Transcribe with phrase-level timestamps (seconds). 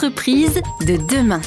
[0.00, 1.42] De demain.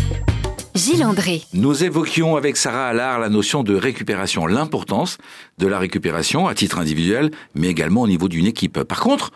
[0.75, 1.42] Gilles André.
[1.54, 5.18] Nous évoquions avec Sarah Allard la notion de récupération, l'importance
[5.57, 8.84] de la récupération à titre individuel, mais également au niveau d'une équipe.
[8.84, 9.31] Par contre,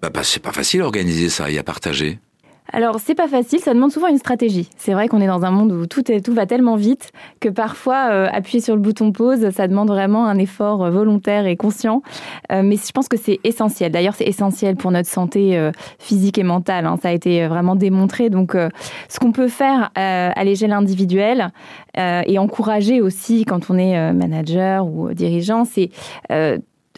[0.00, 2.18] bah, bah, c'est pas facile à organiser ça et à partager.
[2.72, 4.70] Alors, c'est pas facile, ça demande souvent une stratégie.
[4.76, 8.08] C'est vrai qu'on est dans un monde où tout, tout va tellement vite que parfois,
[8.10, 12.02] euh, appuyer sur le bouton pause, ça demande vraiment un effort euh, volontaire et conscient.
[12.50, 13.92] Euh, mais je pense que c'est essentiel.
[13.92, 16.86] D'ailleurs, c'est essentiel pour notre santé physique et mentale.
[16.86, 16.96] Hein.
[17.02, 18.30] Ça a été vraiment démontré.
[18.30, 18.56] Donc,
[19.08, 21.50] ce qu'on peut faire à l'échelle individuelle
[21.96, 25.90] et encourager aussi quand on est manager ou dirigeant, c'est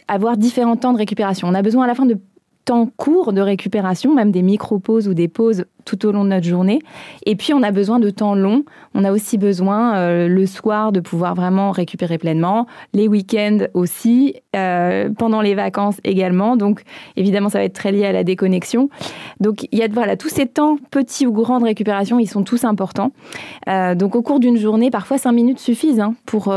[0.08, 1.48] avoir différents temps de récupération.
[1.48, 2.18] On a besoin à la fin de
[2.66, 6.46] temps court de récupération, même des micro-pauses ou des pauses tout au long de notre
[6.46, 6.80] journée.
[7.24, 8.64] Et puis, on a besoin de temps long.
[8.94, 14.34] On a aussi besoin euh, le soir de pouvoir vraiment récupérer pleinement, les week-ends aussi,
[14.54, 16.56] euh, pendant les vacances également.
[16.56, 16.82] Donc,
[17.16, 18.90] évidemment, ça va être très lié à la déconnexion.
[19.40, 22.42] Donc, il y a voilà, tous ces temps, petits ou grands de récupération, ils sont
[22.42, 23.12] tous importants.
[23.68, 26.52] Euh, donc, au cours d'une journée, parfois 5 minutes suffisent hein, pour,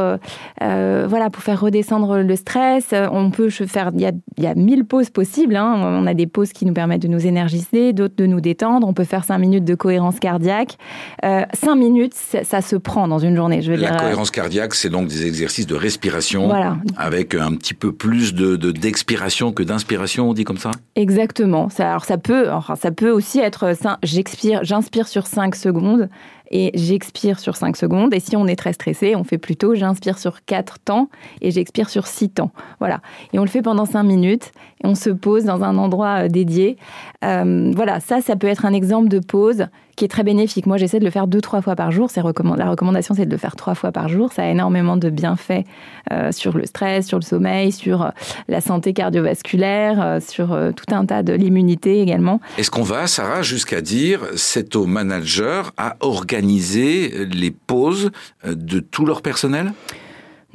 [0.60, 2.94] voilà, pour faire redescendre le stress.
[3.12, 5.56] On peut faire, il y a, y a 1000 pauses possibles.
[5.56, 5.76] Hein.
[5.84, 8.88] On a des pauses qui nous permettent de nous énergiser, d'autres de nous détendre.
[8.88, 10.78] On peut faire 5 minutes de cohérence cardiaque.
[11.24, 13.62] Euh, 5 minutes, ça se prend dans une journée.
[13.62, 13.98] Je veux la dire.
[13.98, 16.78] Euh, cohérence cardiaque, c'est donc des exercices de respiration voilà.
[16.98, 20.72] avec un petit peu plus de d'expiration que d'inspiration, on dit comme ça?
[20.96, 21.70] Exactement.
[21.70, 22.48] Ça, alors ça peut,
[22.80, 26.10] ça peut aussi être, j'expire, j'inspire sur 5 secondes
[26.52, 28.14] et j'expire sur 5 secondes.
[28.14, 31.10] Et si on est très stressé, on fait plutôt j'inspire sur 4 temps
[31.42, 32.52] et j'expire sur 6 temps.
[32.80, 33.02] Voilà.
[33.34, 34.52] Et on le fait pendant 5 minutes
[34.84, 36.78] et on se pose dans un endroit euh, dédié.
[37.24, 39.68] Euh, voilà, ça, ça peut être un exemple de pause
[40.00, 40.66] qui est très bénéfique.
[40.66, 42.10] Moi, j'essaie de le faire deux, trois fois par jour.
[42.16, 44.32] La recommandation, c'est de le faire trois fois par jour.
[44.32, 45.66] Ça a énormément de bienfaits
[46.14, 48.10] euh, sur le stress, sur le sommeil, sur euh,
[48.48, 52.40] la santé cardiovasculaire, euh, sur tout un tas de l'immunité également.
[52.58, 58.12] Est-ce qu'on va, Sarah, jusqu'à dire c'est au manager à organiser les pauses
[58.46, 59.74] de tout leur personnel?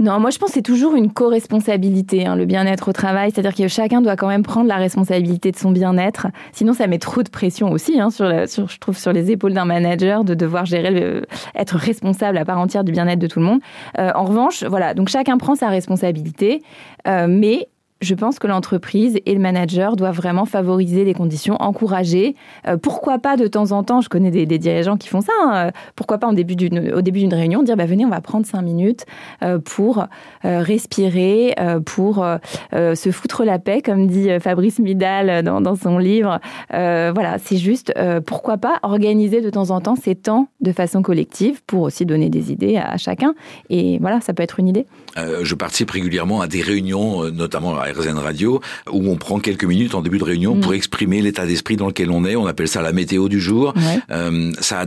[0.01, 3.31] Non, moi je pense que c'est toujours une co-responsabilité, hein, le bien-être au travail.
[3.31, 6.27] C'est-à-dire que chacun doit quand même prendre la responsabilité de son bien-être.
[6.53, 9.31] Sinon, ça met trop de pression aussi, hein, sur, la, sur je trouve, sur les
[9.31, 13.29] épaules d'un manager de devoir gérer, le, être responsable à part entière du bien-être de
[13.29, 13.61] tout le monde.
[13.99, 16.63] Euh, en revanche, voilà, donc chacun prend sa responsabilité,
[17.07, 17.69] euh, mais
[18.05, 22.37] je pense que l'entreprise et le manager doivent vraiment favoriser les conditions, encourager.
[22.69, 25.71] Euh, pourquoi pas de temps en temps, je connais des, dirigeants qui font ça, hein,
[25.97, 29.05] pourquoi pas au début d'une réunion dire bah, venez, on va prendre cinq minutes
[29.43, 30.07] euh, pour
[30.45, 35.99] euh, respirer, euh, pour euh, se foutre la paix, comme dit Fabrice Midal dans, son
[35.99, 36.39] livre.
[36.71, 37.93] voilà, c'est juste
[38.27, 42.29] pourquoi pas organiser de temps en temps ces temps de façon collective pour aussi donner
[42.29, 43.35] des idées à, à chacun.
[43.71, 44.87] Et voilà, ça peut être une idée.
[45.17, 48.61] je participe régulièrement à des réunions, notamment à RZN Radio,
[48.91, 50.61] où on prend quelques minutes en début de réunion mmh.
[50.61, 52.37] pour exprimer l'état d'esprit dans lequel on est.
[52.37, 53.73] On appelle ça la météo du jour.
[53.77, 54.01] Ouais.
[54.11, 54.87] Euh, ça a,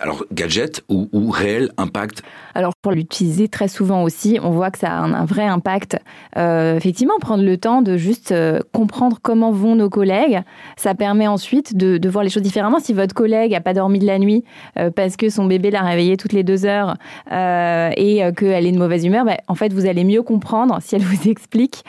[0.00, 2.22] alors, gadget ou, réel impact?
[2.54, 5.98] Alors, pour l'utiliser très souvent aussi, on voit que ça a un, vrai impact.
[6.36, 10.40] Euh, effectivement, prendre le temps de juste euh, comprendre comment vont nos collègues,
[10.76, 12.78] ça permet ensuite de, voir les choses différemment.
[12.78, 14.44] Si votre collègue n'a pas dormi de la nuit
[14.78, 16.96] euh, parce que son bébé l'a réveillé toutes les deux heures
[17.30, 21.02] et qu'elle est de mauvaise humeur, bah, en fait, vous allez mieux comprendre si elle
[21.04, 21.84] vous explique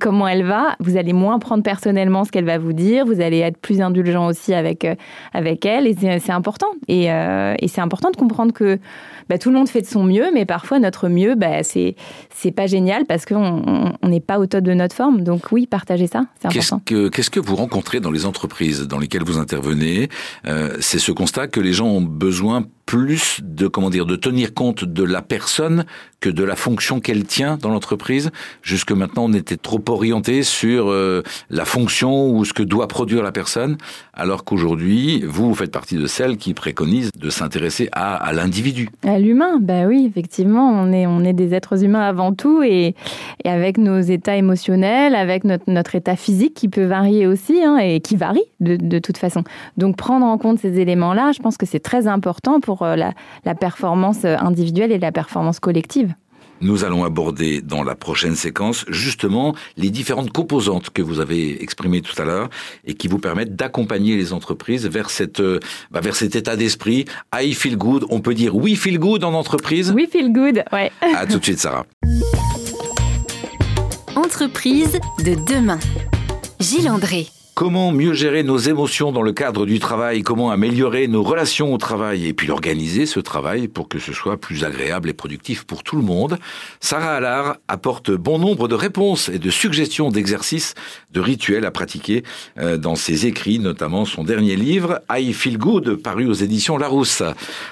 [0.00, 0.76] comment elle va.
[0.80, 3.04] Vous allez moins prendre personnellement ce qu'elle va vous dire.
[3.04, 4.86] Vous allez être plus indulgent aussi avec,
[5.32, 5.86] avec elle.
[5.86, 6.68] Et c'est important.
[6.86, 8.78] Et, euh, et c'est important de comprendre que
[9.28, 11.94] bah, tout le monde fait de son mieux, mais parfois notre mieux, bah, c'est
[12.34, 15.22] c'est pas génial parce qu'on n'est pas au top de notre forme.
[15.22, 16.80] Donc oui, partagez ça, c'est important.
[16.84, 20.08] Qu'est-ce que, qu'est-ce que vous rencontrez dans les entreprises dans lesquelles vous intervenez?
[20.46, 24.54] Euh, C'est ce constat que les gens ont besoin plus de comment dire de tenir
[24.54, 25.84] compte de la personne
[26.20, 28.30] que de la fonction qu'elle tient dans l'entreprise.
[28.62, 33.22] Jusque maintenant, on était trop orienté sur euh, la fonction ou ce que doit produire
[33.22, 33.76] la personne,
[34.14, 38.88] alors qu'aujourd'hui, vous, vous faites partie de celles qui préconisent de s'intéresser à, l'individu.
[39.06, 42.94] À l'humain, bah oui, effectivement, on est on est des êtres humains avant tout et,
[43.44, 48.16] avec nos états émotionnels, avec notre, état physique qui peut varier aussi hein, et qui
[48.16, 49.42] varie de, toute façon.
[49.76, 53.12] Donc prendre en compte ces éléments-là, je pense que c'est très important pour la,
[53.44, 56.14] la performance individuelle et la performance collective.
[56.60, 62.02] Nous allons aborder dans la prochaine séquence justement les différentes composantes que vous avez exprimées
[62.02, 62.48] tout à l'heure
[62.84, 65.42] et qui vous permettent d'accompagner les entreprises vers cette
[65.90, 68.04] bah, vers cet état d'esprit I feel good.
[68.10, 69.92] On peut dire we feel good en entreprise.
[69.92, 70.90] We feel good, ouais.
[71.00, 71.86] À tout de suite, Sarah.
[74.16, 75.78] Entreprise de demain.
[76.60, 77.28] Gilles André.
[77.58, 80.22] Comment mieux gérer nos émotions dans le cadre du travail?
[80.22, 82.24] Comment améliorer nos relations au travail?
[82.28, 85.96] Et puis organiser ce travail pour que ce soit plus agréable et productif pour tout
[85.96, 86.38] le monde.
[86.78, 90.74] Sarah Allard apporte bon nombre de réponses et de suggestions d'exercices,
[91.10, 92.22] de rituels à pratiquer
[92.58, 97.24] euh, dans ses écrits, notamment son dernier livre, I Feel Good, paru aux éditions Larousse.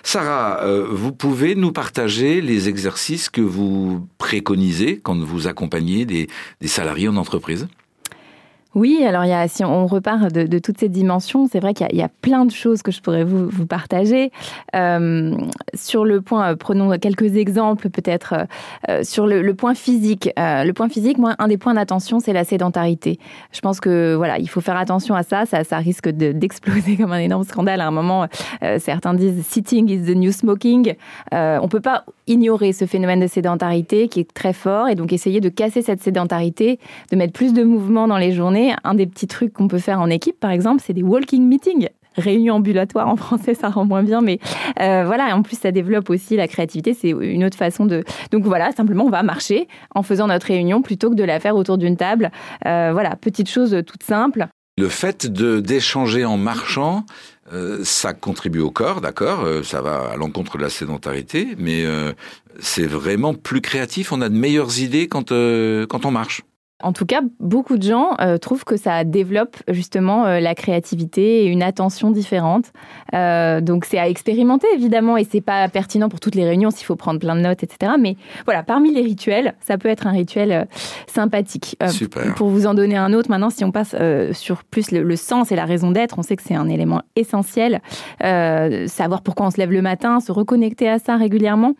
[0.02, 6.26] Sarah, euh, vous pouvez nous partager les exercices que vous préconisez quand vous accompagnez des,
[6.60, 7.68] des salariés en entreprise?
[8.76, 11.96] Oui, alors il y a, si on repart de, toutes ces dimensions, c'est vrai qu'il
[11.96, 14.30] y, a plein de choses que je pourrais vous, partager.
[14.74, 15.34] Euh,
[15.72, 18.34] sur le point, euh, prenons quelques exemples peut-être.
[18.90, 22.44] Euh, sur le, point physique, le point physique, moi, un des points d'attention, c'est la
[22.44, 23.18] sédentarité.
[23.50, 25.46] Je pense que voilà, il faut faire attention à ça.
[25.46, 27.80] Ça, ça risque d'exploser comme un énorme scandale.
[27.80, 28.26] À un moment,
[28.78, 30.96] certains disent sitting is the new smoking.
[31.32, 35.40] on peut pas ignorer ce phénomène de sédentarité qui est très fort et donc essayer
[35.40, 36.78] de casser cette sédentarité,
[37.10, 40.00] de mettre plus de mouvement dans les journées un des petits trucs qu'on peut faire
[40.00, 44.02] en équipe, par exemple, c'est des walking meetings réunion ambulatoire en français, ça rend moins
[44.02, 44.38] bien, mais
[44.80, 45.36] euh, voilà.
[45.36, 46.94] En plus, ça développe aussi la créativité.
[46.94, 48.04] C'est une autre façon de.
[48.32, 51.56] Donc voilà, simplement, on va marcher en faisant notre réunion plutôt que de la faire
[51.56, 52.30] autour d'une table.
[52.66, 54.46] Euh, voilà, petite chose toute simple.
[54.78, 57.04] Le fait de d'échanger en marchant,
[57.52, 61.84] euh, ça contribue au corps, d'accord Ça va à l'encontre de la sédentarité, mais
[62.58, 64.12] c'est vraiment plus créatif.
[64.12, 65.28] On a de meilleures idées quand
[65.88, 66.42] quand on marche.
[66.82, 71.44] En tout cas, beaucoup de gens euh, trouvent que ça développe justement euh, la créativité
[71.44, 72.66] et une attention différente.
[73.14, 76.84] Euh, donc c'est à expérimenter évidemment et c'est pas pertinent pour toutes les réunions s'il
[76.84, 77.92] faut prendre plein de notes, etc.
[77.98, 80.68] Mais voilà, parmi les rituels, ça peut être un rituel
[81.06, 81.78] sympathique.
[81.88, 82.34] Super.
[82.34, 83.96] Pour vous en donner un autre, maintenant, si on passe
[84.32, 87.80] sur plus le, sens et la raison d'être, on sait que c'est un élément essentiel.
[88.20, 91.72] savoir pourquoi on se lève le matin, se reconnecter à ça régulièrement.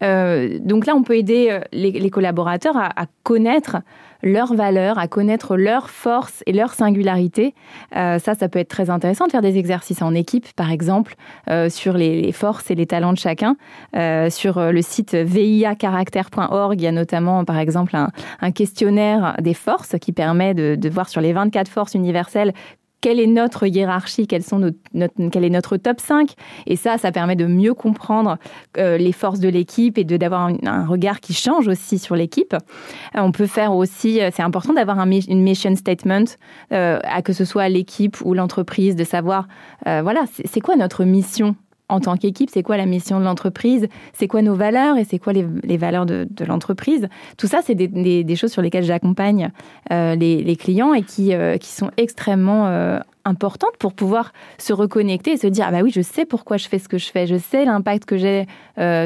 [0.00, 3.76] donc là, on peut aider les, collaborateurs à, à connaître
[4.22, 7.54] leurs valeurs, à connaître leurs forces et leurs singularités.
[7.96, 11.14] Euh, ça, ça peut être très intéressant de faire des exercices en équipe, par exemple,
[11.50, 13.56] euh, sur les, forces et les talents de chacun.
[13.96, 19.96] Euh, sur le site viacaractère.org, il y a notamment, par exemple, un, questionnaire des forces
[20.00, 22.52] qui permet de, de voir sur les 24 forces universelles
[23.00, 26.34] quelle est notre hiérarchie, quels sont notre, quel est notre top 5.
[26.66, 28.38] Et ça, ça permet de mieux comprendre
[28.76, 32.54] euh, les forces de l'équipe et de d'avoir un, regard qui change aussi sur l'équipe.
[32.54, 36.24] Euh, on peut faire aussi, euh, c'est important d'avoir un, une mission statement,
[36.70, 39.48] à que ce soit l'équipe ou l'entreprise, de savoir,
[39.84, 41.56] voilà, c'est quoi notre mission
[41.88, 45.18] en tant qu'équipe, c'est quoi la mission de l'entreprise, c'est quoi nos valeurs et c'est
[45.18, 47.08] quoi les, valeurs de, l'entreprise.
[47.36, 49.50] Tout ça, c'est des, choses sur lesquelles j'accompagne
[49.90, 55.32] euh, les, clients et qui, euh, qui sont extrêmement euh, importantes pour pouvoir se reconnecter
[55.32, 57.26] et se dire, ah bah oui, je sais pourquoi je fais ce que je fais,
[57.26, 58.46] je sais l'impact que j'ai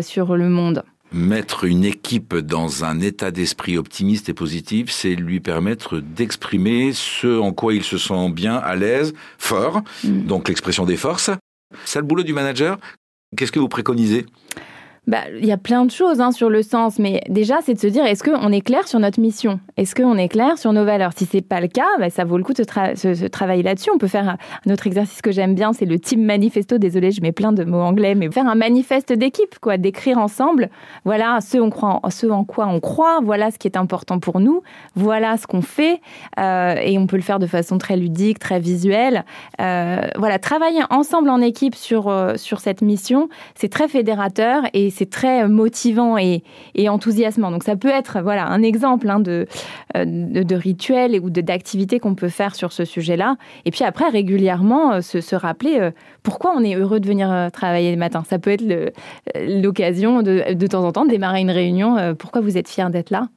[0.02, 0.82] sur le monde.
[1.12, 7.38] Mettre une équipe dans un état d'esprit optimiste et positif, c'est lui permettre d'exprimer ce
[7.38, 10.22] en quoi il se sent bien, à l'aise, fort, mm.
[10.22, 11.30] donc l'expression des forces,
[11.84, 12.78] c'est le boulot du manager.
[13.36, 14.26] Qu'est-ce que vous préconisez?
[15.08, 17.78] Bah, il y a plein de choses hein, sur le sens, mais déjà, c'est de
[17.80, 19.58] se dire est-ce qu'on est clair sur notre mission?
[19.76, 21.10] Est-ce qu'on est clair sur nos valeurs?
[21.16, 23.90] Si c'est pas le cas, bah, ça vaut le coup de se, travailler là-dessus.
[23.92, 26.78] On peut faire un autre exercice que j'aime bien, c'est le team manifesto.
[26.78, 30.70] Désolé, je mets plein de mots anglais, mais faire un manifeste d'équipe, quoi, d'écrire ensemble.
[31.04, 33.18] Voilà ce, on croit, ce en quoi on croit.
[33.24, 34.62] Voilà ce qui est important pour nous.
[34.94, 36.00] Voilà ce qu'on fait,
[36.38, 39.24] euh, et on peut le faire de façon très ludique, très visuelle.
[39.60, 44.91] Euh, voilà, travailler ensemble en équipe sur euh, sur cette mission, c'est très fédérateur et
[44.92, 46.42] c'est très motivant et,
[46.88, 47.50] enthousiasmant.
[47.50, 49.46] Donc ça peut être voilà un exemple hein, de,
[49.96, 53.36] euh, de, rituel ou d'activité qu'on peut faire sur ce sujet-là.
[53.64, 55.90] Et puis après, régulièrement, euh, se, rappeler euh,
[56.22, 58.22] pourquoi on est heureux de venir travailler le matin.
[58.28, 58.92] Ça peut être
[59.34, 62.14] l'occasion de, de temps en temps de démarrer une réunion.
[62.18, 63.28] pourquoi vous êtes fier d'être là?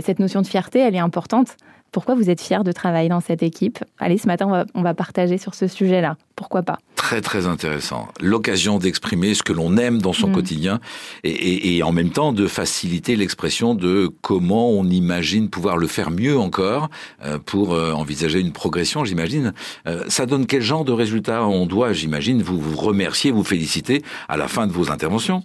[0.00, 1.56] Cette notion de fierté, elle est importante.
[1.92, 3.78] Pourquoi vous êtes fier de travailler dans cette équipe?
[3.98, 6.16] Allez, ce matin, on va, partager sur ce sujet-là.
[6.36, 6.78] Pourquoi pas?
[6.96, 8.08] Très, très intéressant.
[8.18, 10.32] L'occasion d'exprimer ce que l'on aime dans son mm.
[10.32, 10.80] quotidien
[11.22, 16.38] et, en même temps de faciliter l'expression de comment on imagine pouvoir le faire mieux
[16.38, 16.88] encore
[17.24, 19.52] euh, pour euh, envisager une progression, j'imagine.
[19.86, 24.02] Euh, ça donne quel genre de résultats On doit, j'imagine, vous, vous remercier, vous féliciter
[24.30, 25.44] à la fin de vos interventions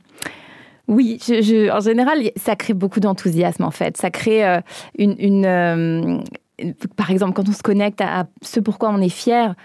[0.88, 1.20] oui,
[1.72, 3.98] en général, ça crée beaucoup d'enthousiasme en fait.
[3.98, 4.62] Ça crée euh,
[4.98, 6.20] une, euh,
[6.96, 9.56] par exemple, quand on se connecte à, ce pourquoi on est fier,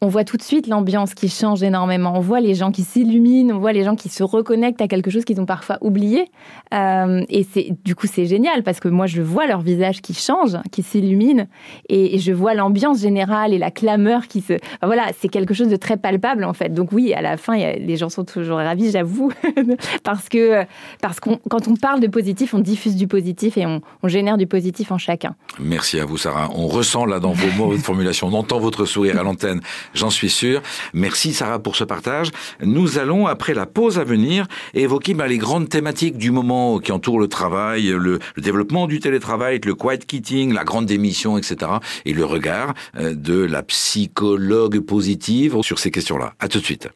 [0.00, 2.12] on voit tout de suite l'ambiance qui change énormément.
[2.14, 5.10] On voit les gens qui s'illuminent, on voit les gens qui se reconnectent à quelque
[5.10, 6.30] chose qu'ils ont parfois oublié.
[6.72, 10.14] Euh, et c'est du coup c'est génial parce que moi je vois leur visage qui
[10.14, 11.48] change, qui s'illumine,
[11.88, 14.54] et, je vois l'ambiance générale et la clameur qui se.
[14.82, 16.72] voilà, c'est quelque chose de très palpable en fait.
[16.72, 19.32] Donc oui, à la fin, les gens sont toujours ravis, j'avoue,
[20.04, 20.64] parce que
[21.00, 24.46] parce quand on parle de positif, on diffuse du positif et on, on génère du
[24.46, 25.34] positif en chacun.
[25.58, 26.50] Merci à vous, Sarah.
[26.54, 29.60] On ressent là dans vos mots, votre formulation, on entend votre sourire à l'antenne
[29.94, 30.62] j'en suis sûr.
[30.92, 32.30] Merci Sarah pour ce partage.
[32.62, 36.92] Nous allons, après la pause à venir, évoquer bah, les grandes thématiques du moment qui
[36.92, 41.72] entourent le travail, le, développement du télétravail, le quiet quitting, la grande démission, etc.
[42.04, 46.34] Et le regard euh, de la psychologue positive sur ces questions-là.
[46.38, 46.88] À tout de suite.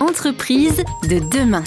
[0.00, 1.64] Entreprise de demain.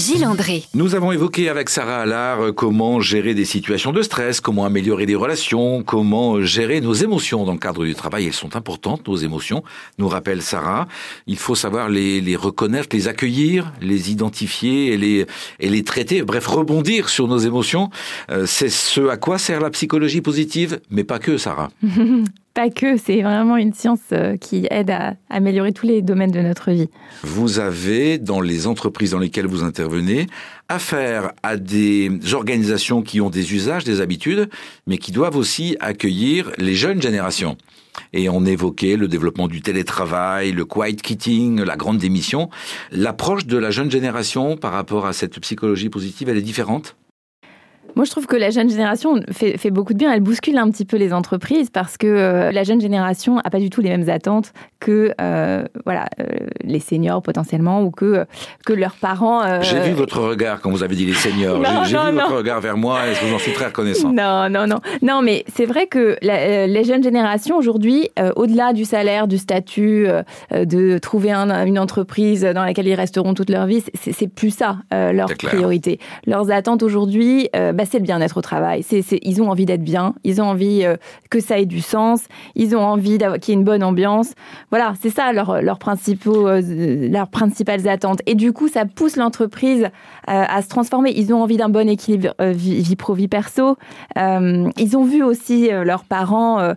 [0.00, 0.64] Gilles André.
[0.72, 5.04] Nous avons évoqué avec Sarah Allard euh, comment gérer des situations de stress, comment améliorer
[5.04, 8.26] des relations, comment euh, gérer nos émotions dans le cadre du travail.
[8.26, 9.62] Elles sont importantes, nos émotions,
[9.98, 10.88] nous rappelle Sarah.
[11.26, 15.26] Il faut savoir les, les reconnaître, les accueillir, les identifier et les,
[15.58, 17.90] et les traiter, bref, rebondir sur nos émotions.
[18.30, 21.70] Euh, c'est ce à quoi sert la psychologie positive, mais pas que, Sarah.
[22.60, 26.40] pas que, c'est vraiment une science euh, qui aide à améliorer tous les domaines de
[26.40, 26.90] notre vie.
[27.22, 30.26] Vous avez, dans les entreprises dans lesquelles vous intervenez,
[30.68, 34.50] affaire à des organisations qui ont des usages, des habitudes,
[34.86, 37.56] mais qui doivent aussi accueillir les jeunes générations.
[38.12, 42.50] Et on évoquait le développement du télétravail, le quiet quitting, la grande démission.
[42.92, 46.94] L'approche de la jeune génération par rapport à cette psychologie positive, elle est différente?
[47.96, 50.12] Moi, je trouve que la jeune génération fait, fait, beaucoup de bien.
[50.12, 53.58] Elle bouscule un petit peu les entreprises parce que euh, la jeune génération n'a pas
[53.58, 56.24] du tout les mêmes attentes que euh, voilà euh,
[56.64, 58.24] les seniors potentiellement ou que
[58.64, 59.60] que leurs parents.
[59.62, 61.62] J'ai vu votre regard quand vous avez dit les seniors.
[61.84, 64.12] J'ai vu votre regard vers moi et je vous en suis très reconnaissant.
[64.12, 69.26] Non, non, non, non, mais c'est vrai que les jeunes générations aujourd'hui, au-delà du salaire,
[69.26, 70.06] du statut,
[70.50, 75.28] de trouver une entreprise dans laquelle ils resteront toute leur vie, c'est plus ça leur
[75.28, 75.98] priorité.
[76.26, 77.48] Leurs attentes aujourd'hui.
[77.52, 78.82] Bah, c'est le bien-être au travail.
[78.82, 80.96] C'est, ils ont envie d'être bien, ils ont envie euh,
[81.30, 84.34] que ça ait du sens, ils ont envie qu'il y ait une bonne ambiance.
[84.70, 88.20] Voilà, c'est ça leurs leur principaux, euh, leurs principales attentes.
[88.26, 89.88] Et du coup, ça pousse l'entreprise euh,
[90.26, 91.12] à se transformer.
[91.16, 93.76] Ils ont envie d'un bon équilibre vie, vie, pro vie perso.
[94.16, 96.74] ils ont vu aussi leurs parents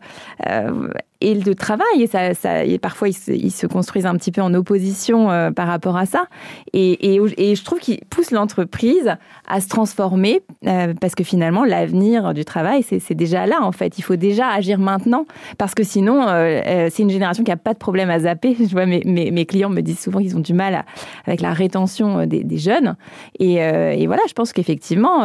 [1.23, 1.85] et de travail.
[1.99, 5.97] Et, ça, et parfois, ils se, construisent un petit peu en opposition euh, par rapport
[5.97, 6.25] à ça.
[6.73, 9.15] Et, et, je trouve qu'ils poussent l'entreprise
[9.47, 13.97] à se transformer euh, parce que finalement, l'avenir du travail, c'est déjà là, en fait.
[13.97, 15.25] Il faut déjà agir maintenant
[15.57, 18.55] parce que sinon, euh, c'est une génération qui n'a pas de problème à zapper.
[18.59, 20.83] Je vois mes, mes, clients me disent souvent qu'ils ont du mal
[21.25, 22.95] avec la rétention des, jeunes.
[23.39, 25.23] Et, et, voilà, je pense qu'effectivement,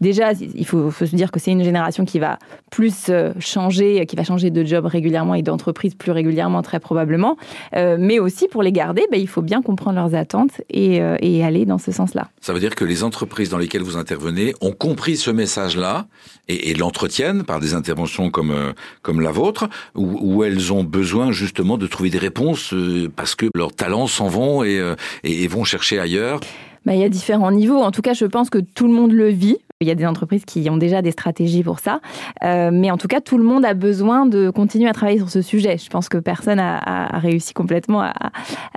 [0.00, 2.38] déjà, il faut, faut se dire que c'est une génération qui va
[2.70, 7.36] plus changer, qui va changer de job régulièrement et d'entreprises plus régulièrement, très probablement.
[7.76, 11.16] Euh, mais aussi pour les garder, ben, il faut bien comprendre leurs attentes et, euh,
[11.20, 12.28] et aller dans ce sens-là.
[12.40, 16.06] Ça veut dire que les entreprises dans lesquelles vous intervenez ont compris ce message-là
[16.48, 18.72] et, et l'entretiennent par des interventions comme, euh,
[19.02, 22.74] comme la vôtre, où, où, elles ont besoin justement de trouver des réponses
[23.16, 24.80] parce que leurs talents s'en vont et,
[25.24, 26.40] et, vont chercher ailleurs.
[26.86, 27.78] Ben, il y a différents niveaux.
[27.78, 29.58] En tout cas, je pense que tout le monde le vit.
[29.82, 32.02] Il y a des entreprises qui ont déjà des stratégies pour ça.
[32.44, 35.30] Euh, mais en tout cas, tout le monde a besoin de continuer à travailler sur
[35.30, 35.78] ce sujet.
[35.78, 38.12] Je pense que personne a, a réussi complètement à,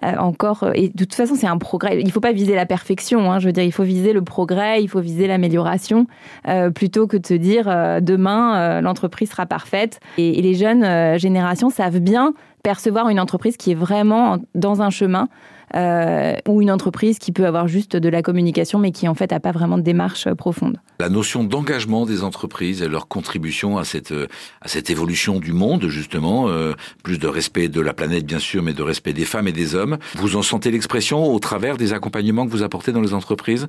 [0.01, 0.69] à, encore.
[0.75, 1.99] Et de toute façon, c'est un progrès.
[1.99, 3.29] Il ne faut pas viser la perfection.
[3.29, 3.39] Hein.
[3.39, 6.07] Je veux dire, il faut viser le progrès, il faut viser l'amélioration,
[6.47, 9.99] euh, plutôt que de se dire euh, demain, euh, l'entreprise sera parfaite.
[10.17, 12.33] Et, et les jeunes euh, générations savent bien
[12.63, 15.27] percevoir une entreprise qui est vraiment dans un chemin
[15.75, 19.31] euh, ou une entreprise qui peut avoir juste de la communication mais qui en fait
[19.31, 20.77] n'a pas vraiment de démarche euh, profonde.
[20.99, 25.87] La notion d'engagement des entreprises et leur contribution à cette, à cette évolution du monde
[25.87, 29.47] justement, euh, plus de respect de la planète bien sûr, mais de respect des femmes
[29.47, 29.97] et des hommes.
[30.15, 33.67] Vous en sentez l'expression au travers des accompagnements que vous apportez dans les entreprises?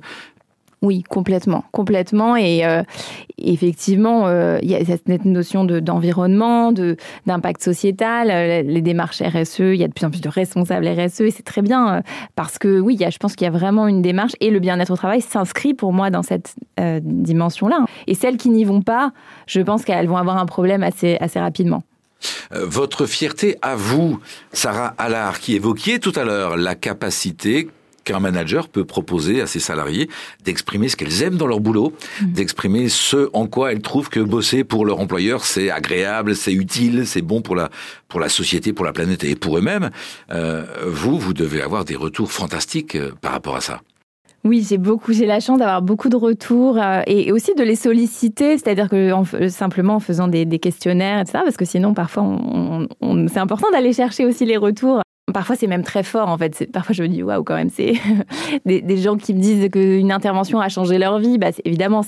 [0.85, 2.35] Oui, complètement, complètement.
[2.35, 2.83] Et euh,
[3.37, 9.59] effectivement, euh, il y a cette notion d'environnement, de, d'impact sociétal, euh, les démarches RSE.
[9.59, 12.01] Il y a de plus en plus de responsables RSE, et c'est très bien euh,
[12.35, 14.59] parce que oui, y a, je pense qu'il y a vraiment une démarche et le
[14.59, 17.85] bien-être au travail s'inscrit pour moi dans cette euh, dimension-là.
[18.07, 19.11] Et celles qui n'y vont pas,
[19.47, 21.83] je pense qu'elles vont avoir un problème assez assez rapidement.
[22.51, 24.19] Votre fierté à vous,
[24.51, 27.67] Sarah Allard, qui évoquiez tout à l'heure la capacité
[28.05, 30.09] qu'un manager peut proposer à ses salariés
[30.43, 32.25] d'exprimer ce qu'elles aiment dans leur boulot, mmh.
[32.31, 37.05] d'exprimer ce en quoi elles trouvent que bosser pour leur employeur c'est agréable, c'est utile,
[37.05, 37.69] c'est bon pour la
[38.07, 39.89] pour la société, pour la planète et pour eux-mêmes.
[40.31, 43.81] Euh, vous, vous devez avoir des retours fantastiques euh, par rapport à ça.
[44.43, 47.75] Oui, j'ai beaucoup, j'ai la chance d'avoir beaucoup de retours euh, et, aussi de les
[47.75, 51.39] solliciter, c'est-à-dire que en, simplement en faisant des, questionnaires, etc.
[51.43, 52.87] Parce que sinon, parfois, on,
[53.27, 55.01] c'est important d'aller chercher aussi les retours.
[55.33, 56.69] Parfois, c'est même très fort, en fait.
[56.71, 57.93] Parfois, je me dis, waouh, quand même, c'est
[58.65, 61.39] des, gens qui me disent qu'une intervention a changé leur vie.
[61.39, 62.03] Bah, évidemment,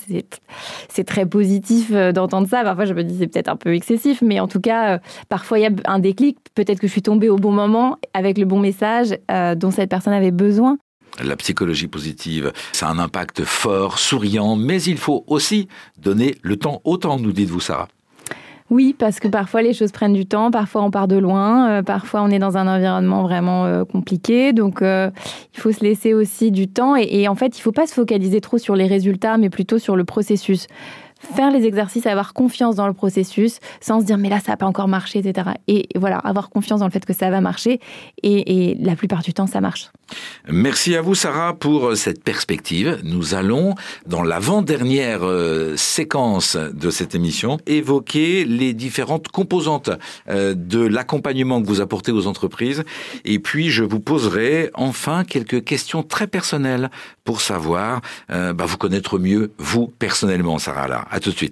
[0.90, 2.64] c'est très positif euh, d'entendre ça.
[2.64, 5.58] Parfois, je me dis, c'est peut-être un peu excessif, mais en tout cas, euh, parfois,
[5.58, 6.38] il y a un déclic.
[6.54, 9.18] Peut-être que je suis tombée au bon moment avec le bon message
[9.56, 10.78] dont cette personne avait besoin.
[11.24, 16.58] La psychologie positive, ça a un impact fort, souriant, mais il faut aussi donner le
[16.58, 17.88] temps au temps, nous dites-vous, Sarah.
[18.70, 21.84] Oui, parce que parfois les choses prennent du temps, parfois on part de loin, euh,
[21.84, 25.10] parfois on est dans un environnement vraiment euh, compliqué, donc euh,
[25.54, 26.98] il faut se laisser aussi du temps.
[26.98, 29.50] Et, et en fait il ne faut pas se focaliser trop sur les résultats, mais
[29.50, 30.68] plutôt sur le processus
[31.22, 34.58] faire les exercices, avoir confiance dans le processus, sans se dire mais là ça n'a
[34.58, 35.50] pas encore marché, etc.
[35.68, 37.80] Et voilà, avoir confiance dans le fait que ça va marcher.
[38.24, 39.90] Et, la plupart du temps, ça marche.
[40.50, 43.00] Merci à vous, Sarah, pour cette perspective.
[43.04, 49.90] Nous allons, dans l'avant-dernière euh, séquence de cette émission, évoquer les différentes composantes
[50.30, 52.84] euh, de l'accompagnement que vous apportez aux entreprises.
[53.26, 56.90] Et puis, je vous poserai enfin quelques questions très personnelles
[57.24, 60.88] pour savoir, euh, bah, vous connaître mieux, vous, personnellement, Sarah.
[60.88, 61.07] Là.
[61.10, 61.46] À tout de suite.